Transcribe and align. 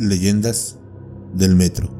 Leyendas 0.00 0.78
del 1.34 1.54
Metro. 1.56 1.90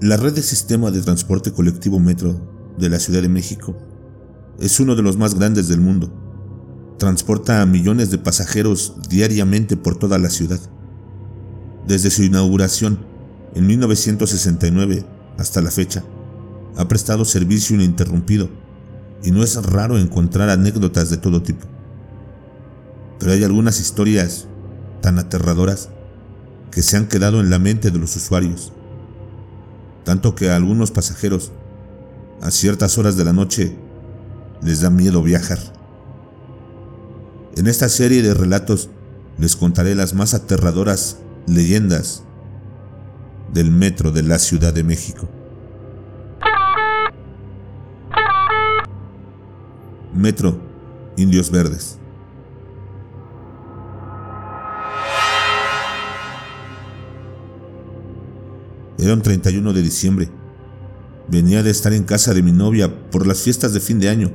La 0.00 0.16
red 0.16 0.34
de 0.34 0.42
sistema 0.42 0.92
de 0.92 1.02
transporte 1.02 1.50
colectivo 1.50 1.98
Metro 1.98 2.40
de 2.78 2.88
la 2.88 3.00
Ciudad 3.00 3.22
de 3.22 3.28
México 3.28 3.76
es 4.60 4.78
uno 4.78 4.94
de 4.94 5.02
los 5.02 5.16
más 5.16 5.34
grandes 5.34 5.66
del 5.66 5.80
mundo. 5.80 6.12
Transporta 7.00 7.60
a 7.60 7.66
millones 7.66 8.12
de 8.12 8.18
pasajeros 8.18 8.94
diariamente 9.08 9.76
por 9.76 9.98
toda 9.98 10.20
la 10.20 10.30
ciudad. 10.30 10.60
Desde 11.88 12.10
su 12.10 12.22
inauguración 12.22 13.05
en 13.56 13.66
1969 13.66 15.06
hasta 15.38 15.62
la 15.62 15.70
fecha, 15.70 16.04
ha 16.76 16.86
prestado 16.88 17.24
servicio 17.24 17.74
ininterrumpido 17.74 18.50
y 19.24 19.30
no 19.30 19.42
es 19.42 19.56
raro 19.64 19.98
encontrar 19.98 20.50
anécdotas 20.50 21.08
de 21.08 21.16
todo 21.16 21.42
tipo. 21.42 21.66
Pero 23.18 23.32
hay 23.32 23.44
algunas 23.44 23.80
historias 23.80 24.46
tan 25.00 25.18
aterradoras 25.18 25.88
que 26.70 26.82
se 26.82 26.98
han 26.98 27.06
quedado 27.06 27.40
en 27.40 27.48
la 27.48 27.58
mente 27.58 27.90
de 27.90 27.98
los 27.98 28.14
usuarios, 28.16 28.74
tanto 30.04 30.34
que 30.34 30.50
a 30.50 30.56
algunos 30.56 30.90
pasajeros 30.90 31.50
a 32.42 32.50
ciertas 32.50 32.98
horas 32.98 33.16
de 33.16 33.24
la 33.24 33.32
noche 33.32 33.74
les 34.62 34.82
da 34.82 34.90
miedo 34.90 35.22
viajar. 35.22 35.60
En 37.56 37.68
esta 37.68 37.88
serie 37.88 38.20
de 38.20 38.34
relatos 38.34 38.90
les 39.38 39.56
contaré 39.56 39.94
las 39.94 40.12
más 40.12 40.34
aterradoras 40.34 41.16
leyendas 41.46 42.25
del 43.52 43.70
metro 43.70 44.12
de 44.12 44.22
la 44.22 44.38
Ciudad 44.38 44.72
de 44.72 44.84
México. 44.84 45.28
Metro 50.14 50.58
Indios 51.16 51.50
Verdes. 51.50 51.98
Era 58.98 59.12
un 59.12 59.22
31 59.22 59.72
de 59.72 59.82
diciembre. 59.82 60.30
Venía 61.28 61.62
de 61.62 61.70
estar 61.70 61.92
en 61.92 62.04
casa 62.04 62.32
de 62.32 62.42
mi 62.42 62.52
novia 62.52 63.10
por 63.10 63.26
las 63.26 63.40
fiestas 63.40 63.72
de 63.72 63.80
fin 63.80 64.00
de 64.00 64.08
año 64.08 64.32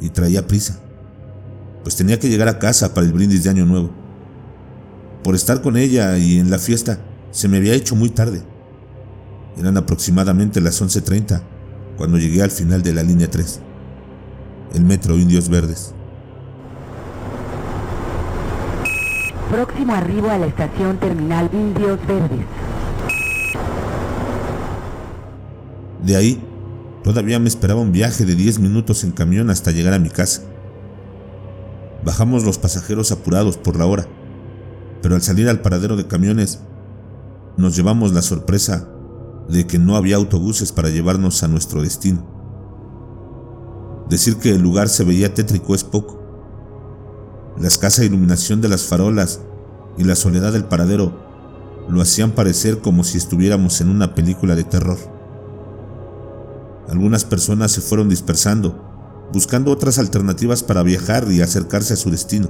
y 0.00 0.10
traía 0.10 0.46
prisa, 0.46 0.80
pues 1.82 1.96
tenía 1.96 2.18
que 2.18 2.28
llegar 2.28 2.48
a 2.48 2.58
casa 2.58 2.94
para 2.94 3.06
el 3.06 3.12
brindis 3.12 3.44
de 3.44 3.50
Año 3.50 3.66
Nuevo. 3.66 3.90
Por 5.22 5.34
estar 5.34 5.60
con 5.60 5.76
ella 5.76 6.16
y 6.18 6.38
en 6.38 6.50
la 6.50 6.58
fiesta, 6.58 7.00
se 7.30 7.46
me 7.46 7.58
había 7.58 7.74
hecho 7.74 7.94
muy 7.94 8.08
tarde. 8.08 8.42
Eran 9.60 9.76
aproximadamente 9.76 10.62
las 10.62 10.80
11.30 10.80 11.42
cuando 11.98 12.16
llegué 12.16 12.42
al 12.42 12.50
final 12.50 12.82
de 12.82 12.94
la 12.94 13.02
línea 13.02 13.30
3, 13.30 13.60
el 14.72 14.84
metro 14.84 15.18
Indios 15.18 15.50
Verdes. 15.50 15.92
Próximo 19.50 19.92
arribo 19.92 20.30
a 20.30 20.38
la 20.38 20.46
estación 20.46 20.96
terminal 20.96 21.50
Indios 21.52 21.98
Verdes. 22.08 22.46
De 26.06 26.16
ahí, 26.16 26.42
todavía 27.04 27.38
me 27.38 27.48
esperaba 27.48 27.82
un 27.82 27.92
viaje 27.92 28.24
de 28.24 28.34
10 28.34 28.60
minutos 28.60 29.04
en 29.04 29.10
camión 29.10 29.50
hasta 29.50 29.72
llegar 29.72 29.92
a 29.92 29.98
mi 29.98 30.08
casa. 30.08 30.40
Bajamos 32.02 32.44
los 32.44 32.56
pasajeros 32.56 33.12
apurados 33.12 33.58
por 33.58 33.76
la 33.76 33.84
hora, 33.84 34.06
pero 35.02 35.16
al 35.16 35.20
salir 35.20 35.50
al 35.50 35.60
paradero 35.60 35.96
de 35.96 36.06
camiones, 36.06 36.60
nos 37.58 37.76
llevamos 37.76 38.14
la 38.14 38.22
sorpresa 38.22 38.88
de 39.48 39.66
que 39.66 39.78
no 39.78 39.96
había 39.96 40.16
autobuses 40.16 40.72
para 40.72 40.90
llevarnos 40.90 41.42
a 41.42 41.48
nuestro 41.48 41.82
destino. 41.82 42.24
Decir 44.08 44.36
que 44.36 44.50
el 44.50 44.60
lugar 44.60 44.88
se 44.88 45.04
veía 45.04 45.34
tétrico 45.34 45.74
es 45.74 45.84
poco. 45.84 46.20
La 47.58 47.68
escasa 47.68 48.04
iluminación 48.04 48.60
de 48.60 48.68
las 48.68 48.84
farolas 48.84 49.40
y 49.96 50.04
la 50.04 50.14
soledad 50.14 50.52
del 50.52 50.64
paradero 50.64 51.30
lo 51.88 52.00
hacían 52.00 52.32
parecer 52.32 52.80
como 52.80 53.04
si 53.04 53.18
estuviéramos 53.18 53.80
en 53.80 53.88
una 53.88 54.14
película 54.14 54.54
de 54.54 54.64
terror. 54.64 54.98
Algunas 56.88 57.24
personas 57.24 57.70
se 57.70 57.80
fueron 57.80 58.08
dispersando, 58.08 59.28
buscando 59.32 59.70
otras 59.70 59.98
alternativas 59.98 60.62
para 60.62 60.82
viajar 60.82 61.30
y 61.30 61.40
acercarse 61.40 61.94
a 61.94 61.96
su 61.96 62.10
destino. 62.10 62.48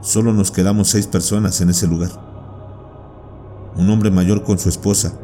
Solo 0.00 0.32
nos 0.32 0.50
quedamos 0.50 0.88
seis 0.88 1.06
personas 1.06 1.60
en 1.60 1.70
ese 1.70 1.86
lugar. 1.86 2.31
Un 3.76 3.88
hombre 3.90 4.10
mayor 4.10 4.44
con 4.44 4.58
su 4.58 4.68
esposa, 4.68 5.18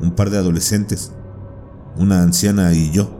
un 0.00 0.14
par 0.14 0.30
de 0.30 0.38
adolescentes, 0.38 1.12
una 1.96 2.22
anciana 2.22 2.72
y 2.74 2.90
yo. 2.90 3.10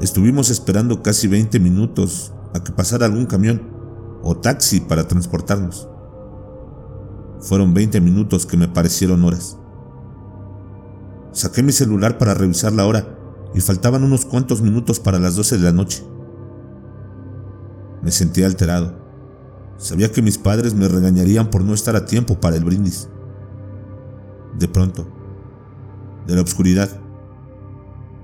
Estuvimos 0.00 0.50
esperando 0.50 1.02
casi 1.02 1.28
20 1.28 1.60
minutos 1.60 2.32
a 2.54 2.64
que 2.64 2.72
pasara 2.72 3.06
algún 3.06 3.26
camión 3.26 3.62
o 4.22 4.36
taxi 4.36 4.80
para 4.80 5.06
transportarnos. 5.06 5.88
Fueron 7.40 7.72
20 7.72 8.00
minutos 8.00 8.46
que 8.46 8.56
me 8.56 8.68
parecieron 8.68 9.24
horas. 9.24 9.56
Saqué 11.32 11.62
mi 11.62 11.72
celular 11.72 12.18
para 12.18 12.34
revisar 12.34 12.72
la 12.72 12.86
hora 12.86 13.16
y 13.54 13.60
faltaban 13.60 14.04
unos 14.04 14.24
cuantos 14.24 14.62
minutos 14.62 15.00
para 15.00 15.18
las 15.18 15.36
12 15.36 15.58
de 15.58 15.64
la 15.64 15.72
noche. 15.72 16.04
Me 18.02 18.10
sentía 18.10 18.46
alterado. 18.46 18.98
Sabía 19.76 20.10
que 20.12 20.22
mis 20.22 20.38
padres 20.38 20.74
me 20.74 20.88
regañarían 20.88 21.50
por 21.50 21.62
no 21.62 21.72
estar 21.72 21.96
a 21.96 22.04
tiempo 22.04 22.40
para 22.40 22.56
el 22.56 22.64
brindis. 22.64 23.08
De 24.58 24.68
pronto, 24.68 25.06
de 26.26 26.34
la 26.34 26.42
oscuridad, 26.42 26.90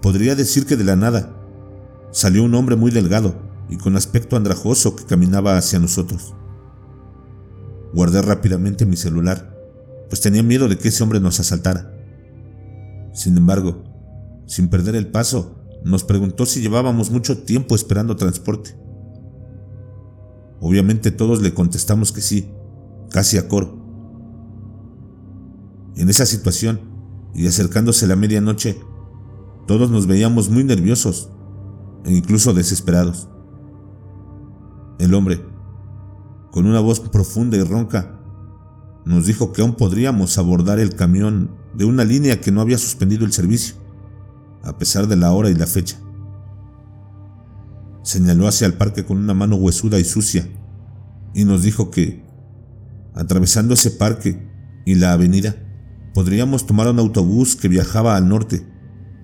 podría 0.03 0.34
decir 0.34 0.66
que 0.66 0.76
de 0.76 0.84
la 0.84 0.97
nada, 0.97 1.34
salió 2.10 2.44
un 2.44 2.54
hombre 2.54 2.76
muy 2.76 2.91
delgado 2.91 3.34
y 3.69 3.76
con 3.76 3.97
aspecto 3.97 4.36
andrajoso 4.36 4.97
que 4.97 5.04
caminaba 5.04 5.56
hacia 5.56 5.78
nosotros. 5.78 6.34
Guardé 7.92 8.22
rápidamente 8.22 8.86
mi 8.86 8.97
celular, 8.97 9.56
pues 10.09 10.20
tenía 10.20 10.42
miedo 10.42 10.69
de 10.69 10.78
que 10.78 10.88
ese 10.88 11.03
hombre 11.03 11.20
nos 11.20 11.41
asaltara. 11.41 11.92
Sin 13.12 13.36
embargo, 13.36 13.84
sin 14.47 14.69
perder 14.69 14.94
el 14.94 15.09
paso, 15.09 15.56
nos 15.84 16.04
preguntó 16.04 16.47
si 16.47 16.60
llevábamos 16.60 17.10
mucho 17.10 17.38
tiempo 17.38 17.75
esperando 17.75 18.16
transporte. 18.16 18.76
Obviamente 20.60 21.10
todos 21.10 21.42
le 21.42 21.54
contestamos 21.54 22.12
que 22.12 22.20
sí, 22.20 22.50
casi 23.10 23.38
a 23.38 23.48
coro. 23.48 23.75
En 25.97 26.11
esa 26.11 26.27
situación, 26.27 26.81
y 27.34 27.47
acercándose 27.47 28.07
la 28.07 28.17
medianoche, 28.17 28.79
todos 29.67 29.91
nos 29.91 30.07
veíamos 30.07 30.51
muy 30.51 30.62
nerviosos 30.62 31.31
e 32.05 32.15
incluso 32.15 32.55
desesperados. 32.55 33.29
El 34.99 35.15
hombre, 35.15 35.45
con 36.53 36.67
una 36.67 36.81
voz 36.81 37.01
profunda 37.01 37.57
y 37.57 37.62
ronca, 37.62 38.21
nos 39.05 39.27
dijo 39.27 39.53
que 39.53 39.62
aún 39.62 39.75
podríamos 39.75 40.37
abordar 40.39 40.79
el 40.79 40.95
camión 40.95 41.51
de 41.75 41.84
una 41.84 42.05
línea 42.05 42.41
que 42.41 42.53
no 42.53 42.61
había 42.61 42.78
suspendido 42.78 43.25
el 43.25 43.33
servicio, 43.33 43.77
a 44.63 44.78
pesar 44.78 45.07
de 45.07 45.17
la 45.17 45.33
hora 45.33 45.51
y 45.51 45.55
la 45.55 45.67
fecha. 45.67 45.99
Señaló 48.03 48.47
hacia 48.49 48.67
el 48.67 48.75
parque 48.75 49.05
con 49.05 49.19
una 49.19 49.34
mano 49.34 49.57
huesuda 49.57 49.99
y 49.99 50.05
sucia 50.05 50.49
y 51.34 51.45
nos 51.45 51.63
dijo 51.63 51.91
que, 51.91 52.25
atravesando 53.15 53.75
ese 53.75 53.91
parque 53.91 54.49
y 54.84 54.95
la 54.95 55.13
avenida, 55.13 55.57
podríamos 56.16 56.66
tomar 56.66 56.88
un 56.88 56.99
autobús 56.99 57.54
que 57.54 57.69
viajaba 57.69 58.16
al 58.16 58.28
norte 58.28 58.66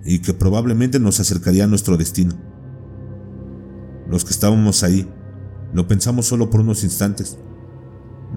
y 0.05 0.21
que 0.21 0.33
probablemente 0.33 1.01
nos 1.01 1.19
acercaría 1.19 1.65
a 1.65 1.67
nuestro 1.67 1.97
destino. 1.97 2.37
Los 4.09 4.25
que 4.25 4.31
estábamos 4.31 4.85
ahí 4.85 5.11
lo 5.73 5.89
pensamos 5.89 6.27
solo 6.27 6.51
por 6.51 6.61
unos 6.61 6.85
instantes. 6.85 7.37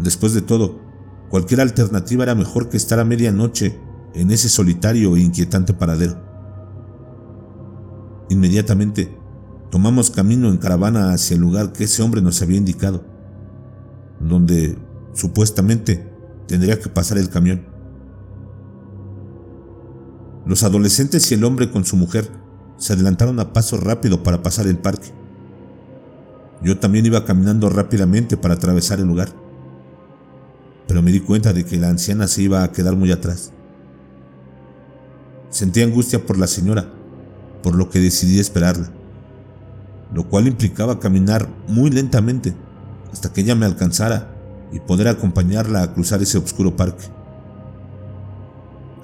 Después 0.02 0.34
de 0.34 0.42
todo, 0.42 0.86
Cualquier 1.30 1.60
alternativa 1.62 2.24
era 2.24 2.36
mejor 2.36 2.70
que 2.70 2.78
estar 2.78 3.00
a 3.00 3.06
medianoche 3.06 3.78
en 4.14 4.32
ese 4.32 4.48
solitario 4.48 5.16
e 5.16 5.22
inquietante 5.22 5.74
paradero. 5.74 6.18
Inmediatamente 8.30 9.18
tomamos 9.72 10.12
camino 10.12 10.50
en 10.50 10.58
caravana 10.58 11.12
hacia 11.12 11.36
el 11.36 11.42
lugar 11.42 11.74
que 11.74 11.86
ese 11.86 12.04
hombre 12.04 12.22
nos 12.22 12.42
había 12.42 12.58
indicado, 12.58 13.04
donde 14.20 14.78
supuestamente 15.14 16.10
tendría 16.48 16.80
que 16.80 16.90
pasar 16.90 17.18
el 17.18 17.30
camión. 17.30 17.75
Los 20.46 20.64
adolescentes 20.64 21.32
y 21.32 21.36
el 21.36 21.44
hombre 21.44 21.72
con 21.72 21.86
su 21.86 21.96
mujer 21.96 22.30
se 22.78 22.94
adelantaron 22.94 23.40
a 23.40 23.54
paso 23.54 23.78
rápido 23.78 24.24
para 24.24 24.44
pasar 24.44 24.68
el 24.68 24.78
parque. 24.78 25.10
Yo 26.62 26.78
también 26.80 27.06
iba 27.06 27.26
caminando 27.26 27.70
rápidamente 27.70 28.38
para 28.38 28.56
atravesar 28.56 29.00
el 29.00 29.06
lugar 29.06 29.46
pero 30.88 31.02
me 31.02 31.12
di 31.12 31.20
cuenta 31.20 31.54
de 31.54 31.66
que 31.66 31.78
la 31.78 31.90
anciana 31.90 32.28
se 32.28 32.44
iba 32.44 32.64
a 32.64 32.72
quedar 32.72 32.96
muy 32.96 33.12
atrás. 33.12 33.52
Sentí 35.50 35.82
angustia 35.82 36.26
por 36.26 36.38
la 36.38 36.48
señora, 36.48 36.92
por 37.64 37.76
lo 37.76 37.90
que 37.90 38.00
decidí 38.00 38.40
esperarla, 38.40 38.92
lo 40.14 40.28
cual 40.30 40.48
implicaba 40.48 41.00
caminar 41.00 41.48
muy 41.68 41.90
lentamente 41.90 42.54
hasta 43.12 43.32
que 43.32 43.42
ella 43.42 43.56
me 43.56 43.66
alcanzara 43.66 44.32
y 44.72 44.80
poder 44.80 45.08
acompañarla 45.08 45.82
a 45.82 45.94
cruzar 45.94 46.22
ese 46.22 46.38
oscuro 46.38 46.76
parque. 46.76 47.06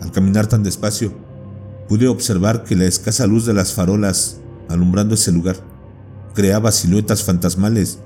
Al 0.02 0.12
caminar 0.12 0.48
tan 0.48 0.64
despacio, 0.64 1.14
pude 1.92 2.08
observar 2.08 2.64
que 2.64 2.78
la 2.78 2.86
escasa 2.86 3.28
luz 3.28 3.46
de 3.46 3.54
las 3.54 3.74
farolas 3.74 4.38
alumbrando 4.70 5.16
ese 5.16 5.30
lugar 5.34 5.58
creaba 6.34 6.72
siluetas 6.72 7.22
fantasmales 7.22 8.00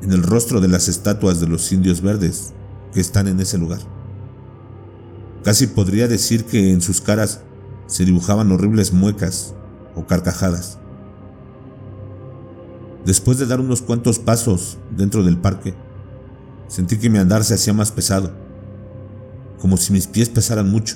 en 0.00 0.12
el 0.12 0.22
rostro 0.22 0.60
de 0.60 0.68
las 0.68 0.86
estatuas 0.86 1.40
de 1.40 1.48
los 1.48 1.72
indios 1.72 2.02
verdes 2.02 2.52
que 2.94 3.00
están 3.00 3.26
en 3.26 3.40
ese 3.40 3.58
lugar. 3.58 3.80
Casi 5.42 5.66
podría 5.66 6.06
decir 6.06 6.44
que 6.44 6.70
en 6.70 6.80
sus 6.80 7.00
caras 7.00 7.40
se 7.88 8.04
dibujaban 8.04 8.52
horribles 8.52 8.92
muecas 8.92 9.54
o 9.96 10.06
carcajadas. 10.06 10.78
Después 13.04 13.38
de 13.38 13.46
dar 13.46 13.58
unos 13.58 13.82
cuantos 13.82 14.20
pasos 14.20 14.78
dentro 14.96 15.24
del 15.24 15.36
parque, 15.36 15.74
sentí 16.68 16.96
que 16.96 17.10
mi 17.10 17.18
andar 17.18 17.42
se 17.42 17.54
hacía 17.54 17.72
más 17.72 17.90
pesado, 17.90 18.30
como 19.58 19.78
si 19.78 19.92
mis 19.92 20.06
pies 20.06 20.28
pesaran 20.28 20.70
mucho. 20.70 20.94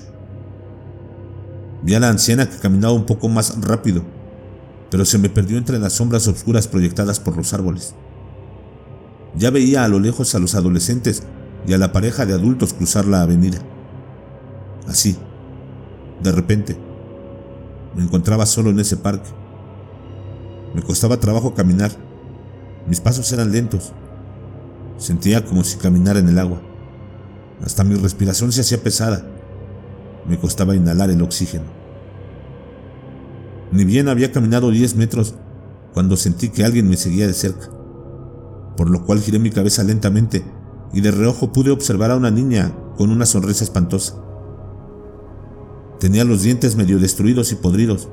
Vi 1.87 1.94
a 1.94 2.00
la 2.00 2.09
anciana 2.09 2.50
que 2.50 2.59
caminaba 2.59 2.93
un 2.93 3.06
poco 3.06 3.29
más 3.29 3.61
rápido, 3.61 4.03
pero 4.91 5.05
se 5.05 5.19
me 5.19 5.31
perdió 5.31 5.56
entre 5.56 5.79
las 5.79 5.93
sombras 5.93 6.27
oscuras 6.27 6.67
proyectadas 6.67 7.21
por 7.21 7.37
los 7.37 7.53
árboles. 7.53 7.94
Ya 9.37 9.50
veía 9.50 9.85
a 9.85 9.88
lo 9.88 10.00
lejos 10.00 10.35
a 10.35 10.41
los 10.41 10.56
adolescentes 10.56 11.23
y 11.65 11.75
a 11.75 11.79
la 11.79 11.93
pareja 11.93 12.27
de 12.27 12.33
adultos 12.33 12.75
cruzar 12.75 13.05
la 13.05 13.23
avenida. 13.23 13.61
Así, 14.88 15.17
de 16.25 16.33
repente, 16.33 16.77
me 17.94 18.03
encontraba 18.03 18.47
solo 18.47 18.71
en 18.71 18.81
ese 18.81 18.97
parque. 18.97 19.31
Me 20.75 20.82
costaba 20.82 21.21
trabajo 21.21 21.55
caminar. 21.55 21.93
Mis 22.89 23.00
pasos 23.00 23.31
eran 23.31 23.53
lentos. 23.53 23.93
Sentía 24.99 25.44
como 25.44 25.62
si 25.62 25.77
caminara 25.77 26.19
en 26.19 26.31
el 26.31 26.39
agua. 26.41 26.61
Hasta 27.65 27.85
mi 27.85 27.94
respiración 27.94 28.50
se 28.50 28.62
hacía 28.62 28.82
pesada. 28.82 29.36
Me 30.28 30.38
costaba 30.38 30.75
inhalar 30.75 31.11
el 31.11 31.23
oxígeno. 31.23 31.64
Ni 33.73 33.84
bien 33.84 34.08
había 34.08 34.32
caminado 34.32 34.70
10 34.70 34.96
metros 34.96 35.34
cuando 35.93 36.17
sentí 36.17 36.50
que 36.50 36.64
alguien 36.64 36.88
me 36.88 36.96
seguía 36.96 37.26
de 37.26 37.32
cerca, 37.32 37.69
por 38.76 38.90
lo 38.90 39.05
cual 39.05 39.20
giré 39.20 39.38
mi 39.38 39.50
cabeza 39.50 39.82
lentamente 39.82 40.44
y 40.93 41.00
de 41.00 41.11
reojo 41.11 41.52
pude 41.52 41.70
observar 41.70 42.11
a 42.11 42.17
una 42.17 42.31
niña 42.31 42.73
con 42.96 43.11
una 43.11 43.26
sonrisa 43.26 43.64
espantosa. 43.64 44.14
Tenía 45.99 46.25
los 46.25 46.43
dientes 46.43 46.76
medio 46.76 46.99
destruidos 46.99 47.52
y 47.52 47.56
podridos, 47.56 48.08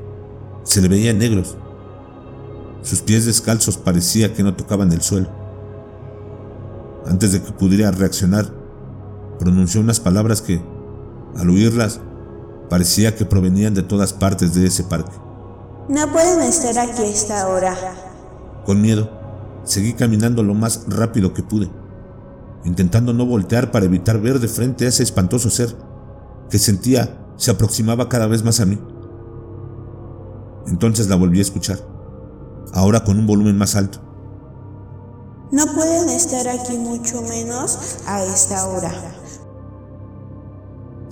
se 0.64 0.82
le 0.82 0.88
veían 0.88 1.18
negros. 1.18 1.58
Sus 2.82 3.02
pies 3.02 3.26
descalzos 3.26 3.78
parecía 3.78 4.34
que 4.34 4.44
no 4.44 4.56
tocaban 4.56 4.92
el 4.92 5.02
suelo. 5.02 5.30
Antes 7.06 7.34
de 7.34 7.42
que 7.42 7.52
pudiera 7.52 7.92
reaccionar, 7.92 8.54
pronunció 9.40 9.82
unas 9.82 10.00
palabras 10.00 10.42
que, 10.42 10.62
al 11.38 11.50
oírlas, 11.50 12.00
parecía 12.70 13.16
que 13.16 13.26
provenían 13.26 13.74
de 13.74 13.84
todas 13.84 14.14
partes 14.14 14.54
de 14.54 14.66
ese 14.68 14.84
parque. 14.84 15.12
No 15.90 16.12
pueden 16.12 16.42
estar 16.42 16.78
aquí 16.80 17.02
a 17.02 17.06
esta 17.06 17.48
hora. 17.50 17.76
Con 18.66 18.82
miedo, 18.82 19.10
seguí 19.64 19.94
caminando 19.94 20.44
lo 20.44 20.54
más 20.54 20.86
rápido 20.88 21.34
que 21.34 21.44
pude, 21.44 21.70
intentando 22.64 23.14
no 23.14 23.26
voltear 23.26 23.72
para 23.72 23.86
evitar 23.86 24.20
ver 24.20 24.40
de 24.40 24.48
frente 24.48 24.86
a 24.86 24.90
ese 24.90 25.04
espantoso 25.04 25.50
ser 25.50 25.76
que 26.50 26.60
sentía 26.60 27.20
se 27.36 27.52
aproximaba 27.52 28.10
cada 28.10 28.28
vez 28.28 28.44
más 28.44 28.60
a 28.60 28.66
mí. 28.66 28.80
Entonces 30.68 31.10
la 31.10 31.16
volví 31.16 31.40
a 31.40 31.42
escuchar, 31.42 31.80
ahora 32.74 33.04
con 33.04 33.20
un 33.20 33.28
volumen 33.28 33.58
más 33.58 33.76
alto. 33.76 34.00
No 35.52 35.66
pueden 35.76 36.10
estar 36.10 36.48
aquí 36.48 36.78
mucho 36.78 37.22
menos 37.22 38.00
a 38.08 38.24
esta 38.24 38.68
hora. 38.68 38.92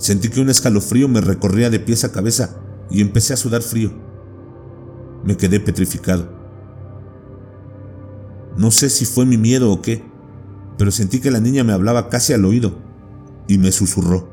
Sentí 0.02 0.28
que 0.28 0.40
un 0.40 0.50
escalofrío 0.50 1.08
me 1.08 1.22
recorría 1.22 1.70
de 1.70 1.80
pies 1.80 2.04
a 2.04 2.12
cabeza 2.12 2.56
y 2.90 3.00
empecé 3.00 3.32
a 3.32 3.38
sudar 3.38 3.62
frío 3.62 4.12
me 5.24 5.36
quedé 5.36 5.60
petrificado. 5.60 6.28
No 8.56 8.70
sé 8.70 8.90
si 8.90 9.04
fue 9.04 9.24
mi 9.24 9.36
miedo 9.36 9.72
o 9.72 9.80
qué, 9.80 10.04
pero 10.76 10.90
sentí 10.90 11.20
que 11.20 11.30
la 11.30 11.40
niña 11.40 11.64
me 11.64 11.72
hablaba 11.72 12.08
casi 12.08 12.32
al 12.32 12.44
oído 12.44 12.78
y 13.48 13.58
me 13.58 13.72
susurró. 13.72 14.28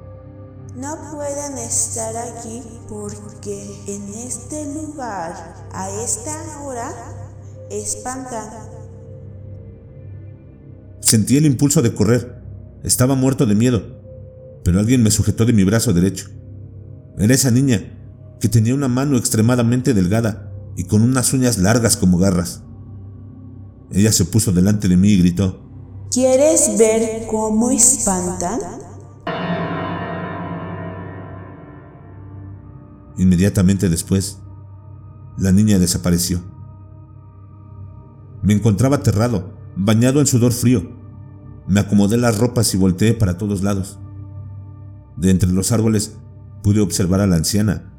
No 0.75 0.98
pueden 1.12 1.57
estar 1.57 2.15
aquí 2.18 2.62
porque 2.88 3.83
en 3.88 4.13
este 4.13 4.74
lugar, 4.74 5.69
a 5.74 5.89
esta 6.01 6.62
hora, 6.63 6.92
espantan. 7.69 8.50
Sentí 11.00 11.38
el 11.38 11.45
impulso 11.45 11.81
de 11.81 11.94
correr. 11.94 12.39
Estaba 12.83 13.15
muerto 13.15 13.45
de 13.45 13.56
miedo, 13.56 13.99
pero 14.64 14.80
alguien 14.80 15.04
me 15.04 15.12
sujetó 15.12 15.46
de 15.46 15.54
mi 15.54 15.64
brazo 15.64 15.94
derecho. 15.94 16.28
Era 17.18 17.34
esa 17.34 17.52
niña, 17.52 18.00
que 18.40 18.50
tenía 18.50 18.74
una 18.74 18.88
mano 18.88 19.18
extremadamente 19.18 19.94
delgada 19.94 20.52
y 20.76 20.86
con 20.86 21.02
unas 21.02 21.34
uñas 21.34 21.58
largas 21.58 21.98
como 21.98 22.18
garras. 22.18 22.64
Ella 23.92 24.12
se 24.12 24.26
puso 24.26 24.52
delante 24.52 24.88
de 24.88 24.98
mí 24.98 25.10
y 25.10 25.20
gritó, 25.20 25.70
¿Quieres 26.12 26.78
ver 26.78 27.28
cómo 27.28 27.70
espantan? 27.72 28.60
Inmediatamente 33.18 33.90
después, 33.90 34.40
la 35.38 35.52
niña 35.52 35.78
desapareció. 35.78 36.42
Me 38.42 38.54
encontraba 38.54 38.98
aterrado, 38.98 39.54
bañado 39.76 40.20
en 40.20 40.28
sudor 40.28 40.54
frío. 40.54 40.90
Me 41.68 41.82
acomodé 41.82 42.18
las 42.18 42.38
ropas 42.38 42.74
y 42.74 42.78
volteé 42.78 43.14
para 43.14 43.38
todos 43.38 43.62
lados. 43.62 44.00
De 45.19 45.30
entre 45.31 45.51
los 45.51 45.71
árboles 45.71 46.18
pude 46.63 46.80
observar 46.80 47.19
a 47.19 47.27
la 47.27 47.36
anciana, 47.36 47.92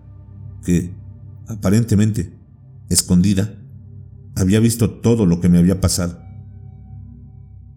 que, 0.65 0.95
aparentemente, 1.49 2.33
escondida, 2.89 3.55
había 4.37 4.61
visto 4.61 4.91
todo 4.91 5.27
lo 5.27 5.41
que 5.41 5.49
me 5.49 5.59
había 5.59 5.81
pasado. 5.81 6.19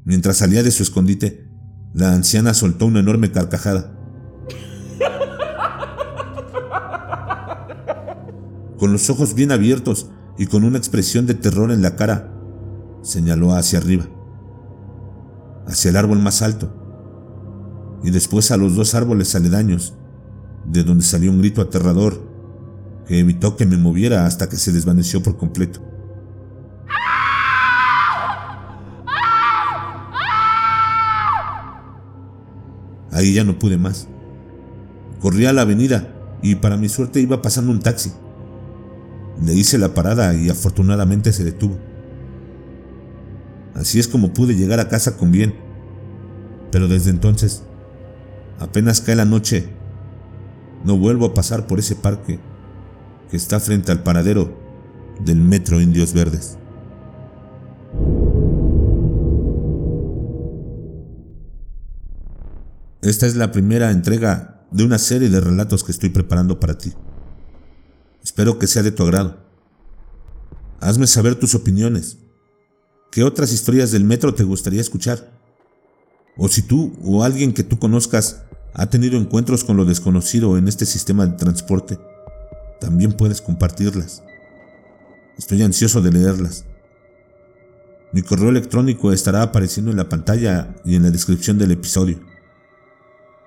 Mientras 0.05 0.37
salía 0.37 0.63
de 0.63 0.71
su 0.71 0.83
escondite, 0.83 1.47
la 1.93 2.13
anciana 2.13 2.53
soltó 2.53 2.85
una 2.85 2.99
enorme 2.99 3.31
carcajada. 3.31 3.99
Con 8.77 8.91
los 8.91 9.09
ojos 9.09 9.33
bien 9.33 9.51
abiertos 9.51 10.09
y 10.37 10.47
con 10.47 10.63
una 10.63 10.77
expresión 10.77 11.25
de 11.25 11.35
terror 11.35 11.71
en 11.71 11.81
la 11.81 11.95
cara, 11.95 12.33
señaló 13.01 13.53
hacia 13.53 13.79
arriba, 13.79 14.05
hacia 15.67 15.89
el 15.89 15.97
árbol 15.97 16.19
más 16.19 16.41
alto, 16.41 16.82
y 18.03 18.11
después 18.11 18.51
a 18.51 18.57
los 18.57 18.75
dos 18.75 18.95
árboles 18.95 19.33
aledaños, 19.35 19.93
de 20.65 20.83
donde 20.83 21.03
salió 21.03 21.31
un 21.31 21.39
grito 21.39 21.61
aterrador 21.61 22.21
que 23.07 23.19
evitó 23.19 23.55
que 23.55 23.65
me 23.65 23.77
moviera 23.77 24.25
hasta 24.25 24.49
que 24.49 24.57
se 24.57 24.71
desvaneció 24.71 25.23
por 25.23 25.37
completo. 25.37 25.81
Ahí 33.11 33.33
ya 33.33 33.43
no 33.43 33.59
pude 33.59 33.77
más. 33.77 34.07
Corrí 35.21 35.45
a 35.45 35.53
la 35.53 35.61
avenida 35.61 36.13
y 36.41 36.55
para 36.55 36.77
mi 36.77 36.89
suerte 36.89 37.21
iba 37.21 37.41
pasando 37.41 37.71
un 37.71 37.79
taxi. 37.79 38.11
Le 39.41 39.53
hice 39.53 39.77
la 39.77 39.93
parada 39.93 40.33
y 40.33 40.49
afortunadamente 40.49 41.31
se 41.31 41.43
detuvo. 41.43 41.77
Así 43.75 43.99
es 43.99 44.07
como 44.07 44.33
pude 44.33 44.55
llegar 44.55 44.79
a 44.79 44.89
casa 44.89 45.15
con 45.17 45.31
bien. 45.31 45.55
Pero 46.71 46.87
desde 46.87 47.11
entonces, 47.11 47.63
apenas 48.59 49.01
cae 49.01 49.15
la 49.15 49.25
noche, 49.25 49.69
no 50.83 50.97
vuelvo 50.97 51.27
a 51.27 51.33
pasar 51.33 51.67
por 51.67 51.79
ese 51.79 51.95
parque 51.95 52.39
que 53.29 53.37
está 53.37 53.59
frente 53.59 53.91
al 53.91 54.03
paradero 54.03 54.57
del 55.23 55.37
Metro 55.37 55.81
Indios 55.81 56.13
Verdes. 56.13 56.57
Esta 63.01 63.27
es 63.27 63.35
la 63.35 63.51
primera 63.51 63.91
entrega 63.91 64.65
de 64.71 64.83
una 64.85 64.97
serie 64.97 65.29
de 65.29 65.41
relatos 65.41 65.83
que 65.83 65.91
estoy 65.91 66.09
preparando 66.09 66.59
para 66.59 66.77
ti. 66.77 66.93
Espero 68.23 68.57
que 68.57 68.67
sea 68.67 68.81
de 68.81 68.91
tu 68.91 69.03
agrado. 69.03 69.37
Hazme 70.79 71.07
saber 71.07 71.35
tus 71.35 71.53
opiniones. 71.53 72.17
¿Qué 73.11 73.23
otras 73.23 73.51
historias 73.51 73.91
del 73.91 74.05
metro 74.05 74.33
te 74.33 74.43
gustaría 74.43 74.81
escuchar? 74.81 75.32
O 76.37 76.47
si 76.47 76.63
tú 76.63 76.93
o 77.03 77.23
alguien 77.23 77.53
que 77.53 77.63
tú 77.63 77.77
conozcas 77.77 78.43
ha 78.73 78.87
tenido 78.87 79.17
encuentros 79.17 79.63
con 79.63 79.77
lo 79.77 79.85
desconocido 79.85 80.57
en 80.57 80.67
este 80.67 80.85
sistema 80.85 81.25
de 81.27 81.37
transporte, 81.37 81.99
también 82.79 83.13
puedes 83.13 83.41
compartirlas. 83.41 84.23
Estoy 85.37 85.61
ansioso 85.61 86.01
de 86.01 86.11
leerlas. 86.11 86.65
Mi 88.11 88.21
correo 88.21 88.49
electrónico 88.49 89.11
estará 89.11 89.41
apareciendo 89.41 89.91
en 89.91 89.97
la 89.97 90.09
pantalla 90.09 90.75
y 90.85 90.95
en 90.95 91.03
la 91.03 91.11
descripción 91.11 91.57
del 91.57 91.71
episodio. 91.71 92.19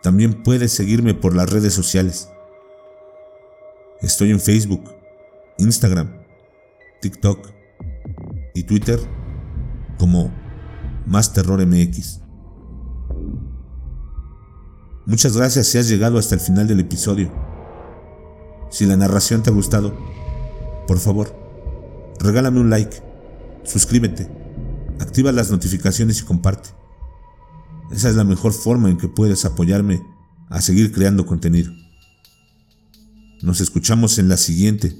También 0.03 0.43
puedes 0.43 0.73
seguirme 0.73 1.15
por 1.15 1.35
las 1.35 1.51
redes 1.51 1.75
sociales. 1.75 2.29
Estoy 4.03 4.31
en 4.31 4.41
Facebook, 4.41 4.95
Instagram, 5.59 6.11
TikTok 7.01 7.49
y 8.55 8.65
Twitter 8.65 9.01
como 9.99 10.33
Más 11.07 11.33
Terror 11.33 11.65
MX. 11.65 12.26
Muchas 15.07 15.37
gracias 15.37 15.69
si 15.69 15.79
has 15.79 15.89
llegado 15.89 16.19
hasta 16.19 16.35
el 16.35 16.41
final 16.41 16.67
del 16.67 16.81
episodio 16.81 17.33
Si 18.71 18.87
la 18.87 18.97
narración 18.97 19.41
te 19.41 19.51
ha 19.51 19.53
gustado, 19.53 19.97
por 20.89 20.99
favor, 20.99 21.33
regálame 22.19 22.59
un 22.59 22.71
like, 22.71 23.01
suscríbete, 23.63 24.29
activa 24.99 25.31
las 25.31 25.53
notificaciones 25.53 26.21
y 26.21 26.25
comparte. 26.25 26.71
Esa 27.93 28.09
es 28.09 28.17
la 28.17 28.25
mejor 28.25 28.53
forma 28.53 28.91
en 28.91 28.99
que 28.99 29.07
puedes 29.07 29.45
apoyarme 29.45 30.03
a 30.49 30.61
seguir 30.61 30.93
creando 30.93 31.25
contenido. 31.25 31.73
Nos 33.43 33.61
escuchamos 33.61 34.19
en 34.19 34.29
la 34.29 34.37
siguiente 34.37 34.97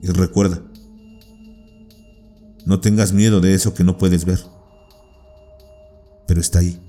y 0.00 0.08
recuerda, 0.08 0.62
no 2.66 2.80
tengas 2.80 3.12
miedo 3.12 3.40
de 3.40 3.54
eso 3.54 3.74
que 3.74 3.82
no 3.82 3.98
puedes 3.98 4.24
ver, 4.24 4.38
pero 6.28 6.40
está 6.40 6.60
ahí, 6.60 6.80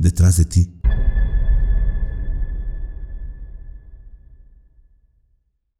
de 0.00 0.44
ti. 0.44 0.79